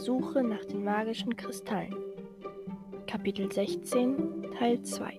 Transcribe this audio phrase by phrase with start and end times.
[0.00, 1.94] Suche nach den magischen Kristallen.
[3.06, 5.18] Kapitel 16, Teil 2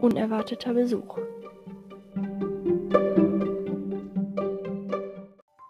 [0.00, 1.18] Unerwarteter Besuch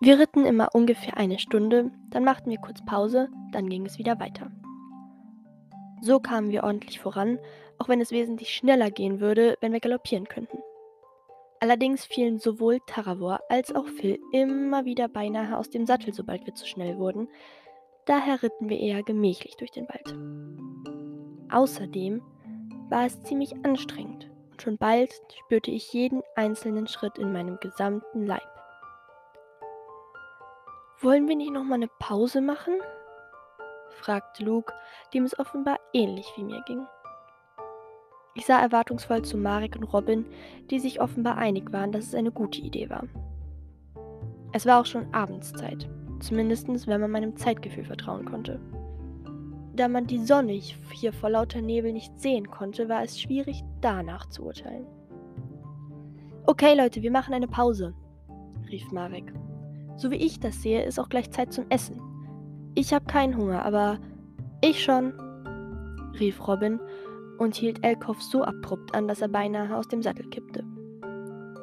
[0.01, 4.19] Wir ritten immer ungefähr eine Stunde, dann machten wir kurz Pause, dann ging es wieder
[4.19, 4.51] weiter.
[6.01, 7.39] So kamen wir ordentlich voran,
[7.77, 10.58] auch wenn es wesentlich schneller gehen würde, wenn wir galoppieren könnten.
[11.61, 16.55] Allerdings fielen sowohl Taravor als auch Phil immer wieder beinahe aus dem Sattel, sobald wir
[16.55, 17.29] zu schnell wurden.
[18.05, 20.17] Daher ritten wir eher gemächlich durch den Wald.
[21.51, 22.23] Außerdem
[22.89, 25.13] war es ziemlich anstrengend und schon bald
[25.45, 28.49] spürte ich jeden einzelnen Schritt in meinem gesamten Leib.
[31.01, 32.75] Wollen wir nicht nochmal eine Pause machen?
[34.01, 34.73] fragte Luke,
[35.13, 36.87] dem es offenbar ähnlich wie mir ging.
[38.39, 40.25] Ich sah erwartungsvoll zu Marek und Robin,
[40.71, 43.03] die sich offenbar einig waren, dass es eine gute Idee war.
[44.53, 45.89] Es war auch schon Abendszeit,
[46.21, 48.61] zumindest wenn man meinem Zeitgefühl vertrauen konnte.
[49.75, 54.27] Da man die Sonne hier vor lauter Nebel nicht sehen konnte, war es schwierig, danach
[54.27, 54.87] zu urteilen.
[56.47, 57.93] Okay, Leute, wir machen eine Pause,
[58.71, 59.33] rief Marek.
[59.97, 62.01] So wie ich das sehe, ist auch gleich Zeit zum Essen.
[62.77, 63.99] Ich habe keinen Hunger, aber
[64.61, 65.13] ich schon,
[66.21, 66.79] rief Robin
[67.39, 70.65] und hielt Elkoff so abrupt an, dass er beinahe aus dem Sattel kippte.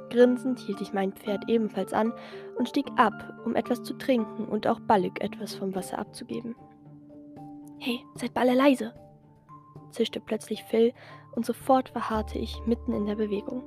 [0.09, 2.13] Grinsend hielt ich mein Pferd ebenfalls an
[2.57, 3.13] und stieg ab,
[3.45, 6.55] um etwas zu trinken und auch Ballik etwas vom Wasser abzugeben.
[7.79, 8.93] Hey, seid Balle leise!
[9.91, 10.93] zischte plötzlich Phil
[11.35, 13.63] und sofort verharrte ich mitten in der Bewegung.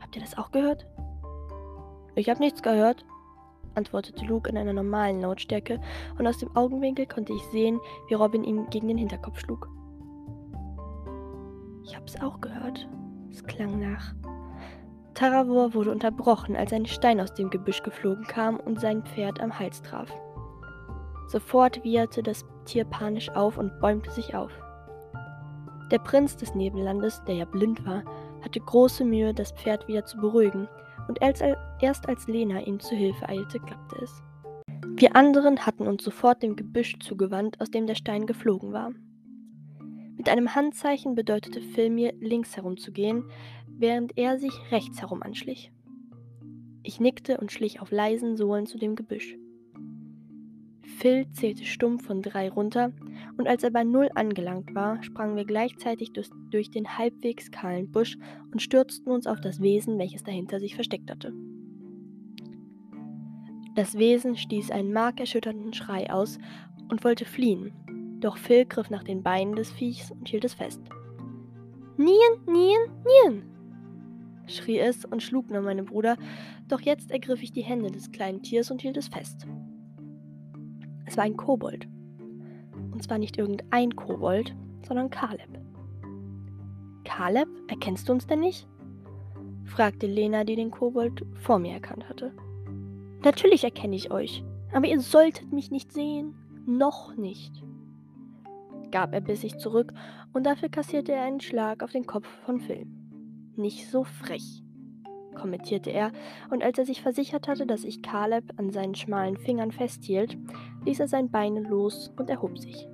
[0.00, 0.86] Habt ihr das auch gehört?
[2.14, 3.04] Ich hab nichts gehört,
[3.74, 5.80] antwortete Luke in einer normalen Lautstärke,
[6.18, 9.68] und aus dem Augenwinkel konnte ich sehen, wie Robin ihm gegen den Hinterkopf schlug.
[11.90, 12.88] Ich hab's auch gehört.
[13.32, 14.14] Es klang nach.
[15.14, 19.58] Taravor wurde unterbrochen, als ein Stein aus dem Gebüsch geflogen kam und sein Pferd am
[19.58, 20.08] Hals traf.
[21.26, 24.52] Sofort wieherte das Tier panisch auf und bäumte sich auf.
[25.90, 28.04] Der Prinz des Nebellandes, der ja blind war,
[28.44, 30.68] hatte große Mühe, das Pferd wieder zu beruhigen,
[31.08, 34.22] und erst als Lena ihm zu Hilfe eilte, klappte es.
[34.94, 38.92] Wir anderen hatten uns sofort dem Gebüsch zugewandt, aus dem der Stein geflogen war.
[40.20, 43.24] Mit einem Handzeichen bedeutete Phil mir, links herum zu gehen,
[43.66, 45.72] während er sich rechts herum anschlich.
[46.82, 49.38] Ich nickte und schlich auf leisen Sohlen zu dem Gebüsch.
[50.98, 52.92] Phil zählte stumpf von drei runter,
[53.38, 57.90] und als er bei null angelangt war, sprangen wir gleichzeitig durch, durch den halbwegs kahlen
[57.90, 58.18] Busch
[58.52, 61.32] und stürzten uns auf das Wesen, welches dahinter sich versteckt hatte.
[63.74, 66.36] Das Wesen stieß einen markerschütternden Schrei aus
[66.90, 67.72] und wollte fliehen,
[68.20, 70.80] doch Phil griff nach den Beinen des Viechs und hielt es fest.
[71.96, 72.16] Nien,
[72.46, 72.78] Nien,
[73.26, 73.42] Nien!
[74.46, 76.16] schrie es und schlug nach meinem Bruder,
[76.68, 79.46] doch jetzt ergriff ich die Hände des kleinen Tiers und hielt es fest.
[81.06, 81.88] Es war ein Kobold.
[82.92, 84.54] Und zwar nicht irgendein Kobold,
[84.86, 85.60] sondern Kaleb.
[87.04, 88.66] Kaleb, erkennst du uns denn nicht?
[89.64, 92.32] fragte Lena, die den Kobold vor mir erkannt hatte.
[93.22, 94.42] Natürlich erkenne ich euch,
[94.72, 96.34] aber ihr solltet mich nicht sehen.
[96.66, 97.62] Noch nicht
[98.90, 99.92] gab er bissig zurück
[100.32, 102.86] und dafür kassierte er einen Schlag auf den Kopf von Phil.
[103.56, 104.62] Nicht so frech,
[105.34, 106.12] kommentierte er,
[106.50, 110.36] und als er sich versichert hatte, dass ich Caleb an seinen schmalen Fingern festhielt,
[110.84, 112.88] ließ er sein Bein los und erhob sich.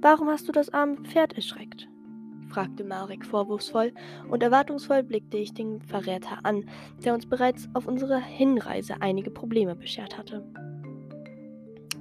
[0.00, 1.88] Warum hast du das arme Pferd erschreckt?
[2.48, 3.92] fragte Marek vorwurfsvoll,
[4.30, 6.68] und erwartungsvoll blickte ich den Verräter an,
[7.04, 10.46] der uns bereits auf unserer Hinreise einige Probleme beschert hatte.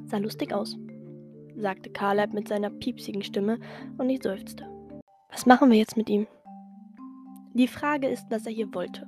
[0.06, 0.78] Sah lustig aus
[1.56, 3.60] sagte Caleb mit seiner piepsigen Stimme
[3.98, 4.66] und ich seufzte.
[5.30, 6.28] Was machen wir jetzt mit ihm?
[7.54, 9.08] Die Frage ist, was er hier wollte,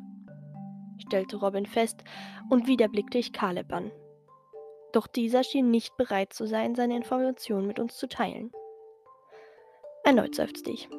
[0.99, 2.03] stellte Robin fest,
[2.49, 3.91] und wieder blickte ich Caleb an.
[4.93, 8.51] Doch dieser schien nicht bereit zu sein, seine Informationen mit uns zu teilen.
[10.03, 10.89] Erneut seufzte ich.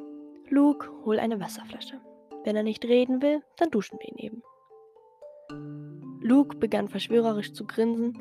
[0.50, 2.00] Luke, hol eine Wasserflasche.
[2.44, 4.42] Wenn er nicht reden will, dann duschen wir ihn eben.
[6.20, 8.18] Luke begann verschwörerisch zu grinsen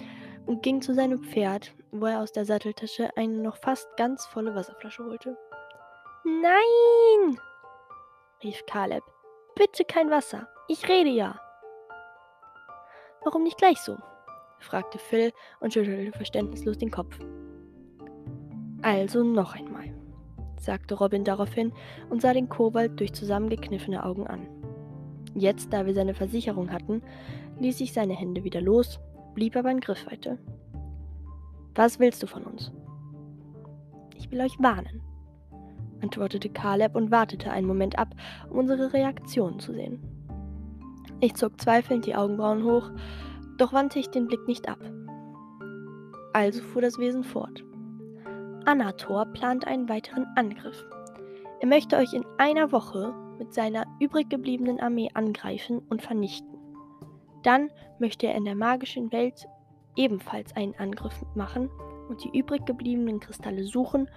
[0.47, 4.55] und ging zu seinem Pferd, wo er aus der Satteltasche eine noch fast ganz volle
[4.55, 5.38] Wasserflasche holte.
[6.23, 7.39] Nein!
[8.44, 9.03] rief Caleb.
[9.55, 10.47] Bitte kein Wasser.
[10.67, 11.39] Ich rede ja.
[13.23, 13.97] Warum nicht gleich so?
[14.59, 17.19] fragte Phil und schüttelte verständnislos den Kopf.
[18.81, 19.93] Also noch einmal,
[20.59, 21.73] sagte Robin daraufhin
[22.09, 24.47] und sah den Kobold durch zusammengekniffene Augen an.
[25.33, 27.03] Jetzt, da wir seine Versicherung hatten,
[27.59, 29.00] ließ ich seine Hände wieder los
[29.38, 30.39] blieb aber in Griffweite.
[31.75, 32.72] Was willst du von uns?
[34.16, 35.04] Ich will euch warnen,
[36.01, 38.16] antwortete Caleb und wartete einen Moment ab,
[38.50, 40.01] um unsere Reaktionen zu sehen.
[41.19, 42.89] Ich zog zweifelnd die Augenbrauen hoch
[43.60, 44.80] Doch wandte ich den Blick nicht ab.
[46.34, 47.63] Also fuhr das Wesen fort.
[48.66, 50.84] Anator plant einen weiteren Angriff.
[51.60, 56.56] Er möchte euch in einer Woche mit seiner übrig gebliebenen Armee angreifen und vernichten.
[57.47, 59.47] Dann möchte er in der magischen Welt
[59.95, 61.69] ebenfalls einen Angriff machen
[62.09, 64.09] und die übrig gebliebenen Kristalle suchen,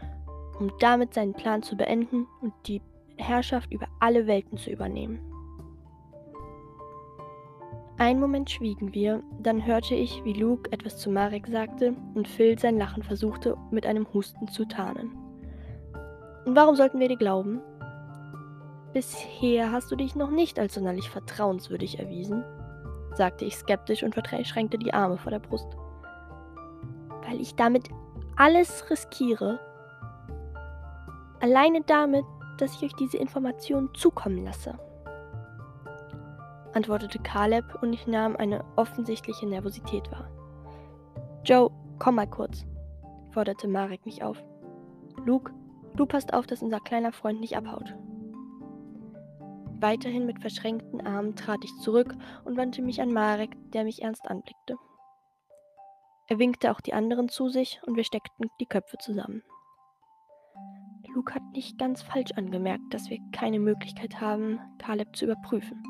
[0.58, 2.82] um damit seinen Plan zu beenden und die
[3.18, 5.20] Herrschaft über alle Welten zu übernehmen.
[7.98, 12.58] Einen Moment schwiegen wir, dann hörte ich, wie Luke etwas zu Marek sagte und Phil
[12.58, 15.12] sein Lachen versuchte, mit einem Husten zu tarnen.
[16.46, 17.60] Und warum sollten wir dir glauben?
[18.92, 22.42] Bisher hast du dich noch nicht als sonderlich vertrauenswürdig erwiesen,
[23.20, 25.68] sagte ich skeptisch und verschränkte die Arme vor der Brust.
[27.26, 27.90] Weil ich damit
[28.36, 29.60] alles riskiere.
[31.40, 32.24] Alleine damit,
[32.56, 34.78] dass ich euch diese Informationen zukommen lasse
[36.74, 40.28] antwortete Caleb und ich nahm eine offensichtliche Nervosität wahr.
[41.44, 42.66] Joe, komm mal kurz,
[43.32, 44.42] forderte Marek mich auf.
[45.24, 45.52] Luke,
[45.96, 47.94] du passt auf, dass unser kleiner Freund nicht abhaut.
[49.80, 54.28] Weiterhin mit verschränkten Armen trat ich zurück und wandte mich an Marek, der mich ernst
[54.28, 54.76] anblickte.
[56.28, 59.42] Er winkte auch die anderen zu sich und wir steckten die Köpfe zusammen.
[61.14, 65.82] Luke hat nicht ganz falsch angemerkt, dass wir keine Möglichkeit haben, Caleb zu überprüfen.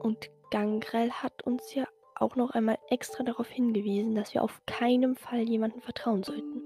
[0.00, 1.84] Und Gangrel hat uns ja
[2.14, 6.62] auch noch einmal extra darauf hingewiesen, dass wir auf keinen Fall jemandem vertrauen sollten.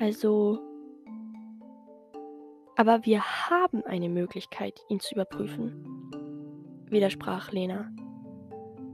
[0.00, 0.65] Also.
[2.76, 5.82] Aber wir haben eine Möglichkeit, ihn zu überprüfen,
[6.90, 7.90] widersprach Lena.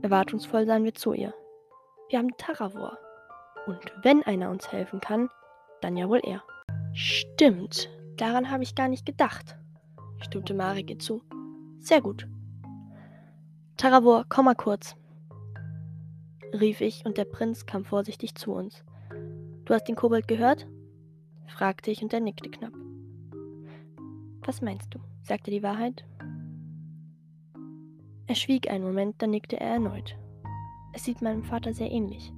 [0.01, 1.33] Erwartungsvoll sahen wir zu ihr.
[2.09, 2.97] Wir haben Taravor.
[3.67, 5.29] Und wenn einer uns helfen kann,
[5.81, 6.43] dann ja wohl er.
[6.93, 9.57] Stimmt, daran habe ich gar nicht gedacht,
[10.19, 11.21] stimmte Marek ihr zu.
[11.79, 12.27] Sehr gut.
[13.75, 14.95] Taravor, komm mal kurz,
[16.53, 18.83] rief ich, und der Prinz kam vorsichtig zu uns.
[19.65, 20.67] Du hast den Kobold gehört?
[21.47, 22.82] fragte ich und er nickte knapp.
[24.45, 24.99] Was meinst du?
[25.21, 26.05] sagte die Wahrheit.
[28.27, 30.17] Er schwieg einen Moment, dann nickte er erneut.
[30.93, 32.31] Es sieht meinem Vater sehr ähnlich,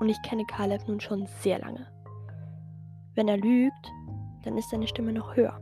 [0.00, 1.86] und ich kenne Caleb nun schon sehr lange.
[3.14, 3.92] Wenn er lügt,
[4.44, 5.58] dann ist seine Stimme noch höher.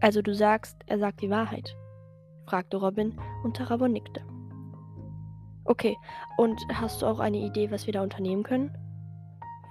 [0.00, 1.76] Also du sagst, er sagt die Wahrheit
[2.52, 4.20] fragte Robin und Tarabo nickte.
[5.64, 5.96] Okay,
[6.36, 8.76] und hast du auch eine Idee, was wir da unternehmen können?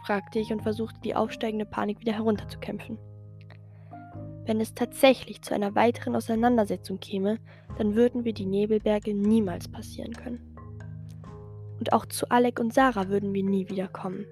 [0.03, 2.97] fragte ich und versuchte die aufsteigende Panik wieder herunterzukämpfen.
[4.51, 7.37] Wenn es tatsächlich zu einer weiteren Auseinandersetzung käme,
[7.77, 10.57] dann würden wir die Nebelberge niemals passieren können.
[11.79, 14.25] Und auch zu Alec und Sarah würden wir nie wiederkommen.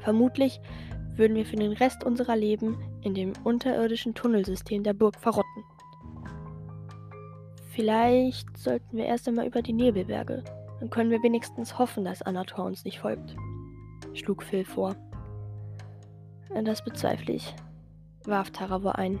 [0.00, 0.60] Vermutlich
[1.16, 5.64] würden wir für den Rest unserer Leben in dem unterirdischen Tunnelsystem der Burg verrotten.
[7.70, 10.44] Vielleicht sollten wir erst einmal über die Nebelberge.
[10.80, 13.34] Dann können wir wenigstens hoffen, dass Anator uns nicht folgt,
[14.12, 14.94] schlug Phil vor.
[16.62, 17.54] Das bezweifle ich,
[18.26, 19.20] warf Taravor ein.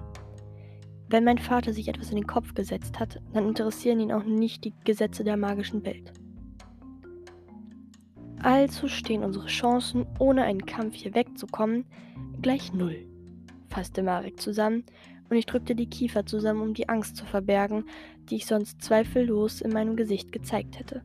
[1.08, 4.64] Wenn mein Vater sich etwas in den Kopf gesetzt hat, dann interessieren ihn auch nicht
[4.64, 6.12] die Gesetze der magischen Welt.
[8.42, 11.86] Also stehen unsere Chancen, ohne einen Kampf hier wegzukommen,
[12.42, 13.06] gleich null,
[13.68, 14.84] fasste Marek zusammen
[15.30, 17.84] und ich drückte die Kiefer zusammen, um die Angst zu verbergen,
[18.28, 21.02] die ich sonst zweifellos in meinem Gesicht gezeigt hätte.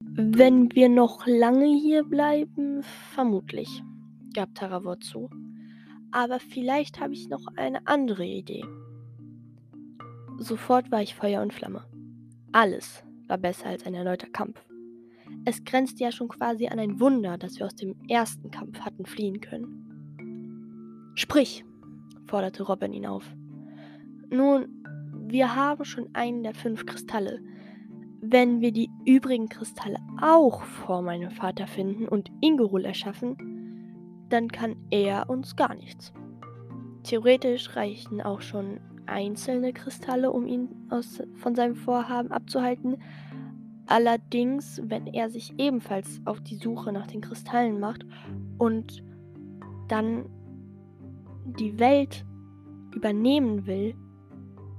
[0.00, 2.82] Wenn wir noch lange hier bleiben,
[3.14, 3.82] vermutlich,
[4.34, 5.30] gab Taravor zu.
[6.12, 8.64] Aber vielleicht habe ich noch eine andere Idee.
[10.38, 11.84] Sofort war ich Feuer und Flamme.
[12.52, 14.62] Alles war besser als ein erneuter Kampf.
[15.44, 19.06] Es grenzte ja schon quasi an ein Wunder, dass wir aus dem ersten Kampf hatten
[19.06, 21.12] fliehen können.
[21.14, 21.64] Sprich,
[22.26, 23.24] forderte Robin ihn auf.
[24.30, 24.68] Nun,
[25.28, 27.40] wir haben schon einen der fünf Kristalle.
[28.20, 33.36] Wenn wir die übrigen Kristalle auch vor meinem Vater finden und Ingorul erschaffen,
[34.32, 36.12] dann kann er uns gar nichts.
[37.02, 42.96] Theoretisch reichen auch schon einzelne Kristalle, um ihn aus, von seinem Vorhaben abzuhalten.
[43.86, 48.06] Allerdings, wenn er sich ebenfalls auf die Suche nach den Kristallen macht
[48.58, 49.04] und
[49.88, 50.26] dann
[51.44, 52.24] die Welt
[52.94, 53.94] übernehmen will,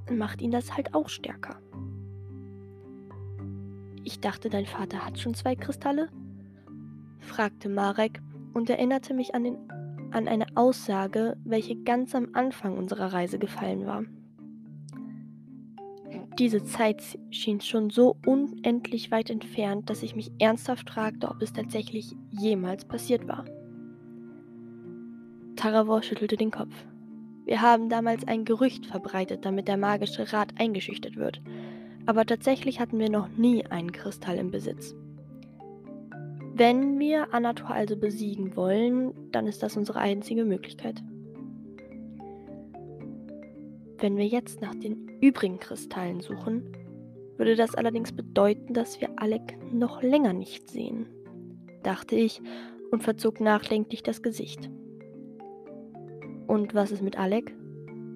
[0.10, 1.60] macht ihn das halt auch stärker.
[4.04, 6.10] Ich dachte, dein Vater hat schon zwei Kristalle?
[7.20, 8.22] fragte Marek
[8.54, 9.58] und erinnerte mich an, den,
[10.12, 14.04] an eine Aussage, welche ganz am Anfang unserer Reise gefallen war.
[16.40, 21.54] Diese Zeit schien schon so unendlich weit entfernt, dass ich mich ernsthaft fragte, ob es
[21.54, 23.46] tatsächlich jemals passiert war.
[25.56, 26.74] Taravor schüttelte den Kopf.
[27.46, 31.42] Wir haben damals ein Gerücht verbreitet, damit der magische Rat eingeschüchtert wird.
[32.06, 34.94] aber tatsächlich hatten wir noch nie einen Kristall im Besitz.
[36.56, 41.02] Wenn wir Anator also besiegen wollen, dann ist das unsere einzige Möglichkeit.
[43.98, 46.72] Wenn wir jetzt nach den übrigen Kristallen suchen,
[47.38, 51.08] würde das allerdings bedeuten, dass wir Alec noch länger nicht sehen,
[51.82, 52.40] dachte ich
[52.92, 54.70] und verzog nachdenklich das Gesicht.
[56.46, 57.56] Und was ist mit Alec?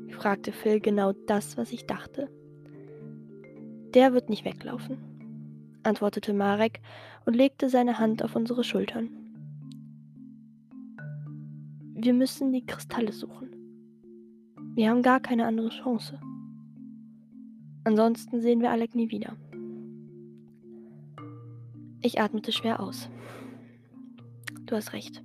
[0.09, 2.29] fragte Phil genau das, was ich dachte.
[3.95, 5.16] Der wird nicht weglaufen,
[5.87, 6.81] antwortete Marek
[7.25, 9.09] und legte seine Hand auf unsere Schultern.
[11.95, 13.49] Wir müssen die Kristalle suchen.
[14.75, 16.19] Wir haben gar keine andere Chance.
[17.83, 19.35] Ansonsten sehen wir Alec nie wieder.
[22.01, 23.09] Ich atmete schwer aus.
[24.65, 25.23] Du hast recht.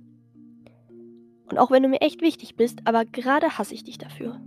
[1.49, 4.41] Und auch wenn du mir echt wichtig bist, aber gerade hasse ich dich dafür.